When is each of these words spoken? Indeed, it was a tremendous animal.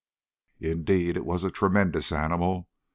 Indeed, 0.61 1.15
it 1.15 1.27
was 1.27 1.43
a 1.43 1.51
tremendous 1.51 2.11
animal. 2.11 2.67